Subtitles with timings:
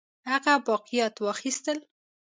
[0.31, 1.77] هغه باقیات واخیستل.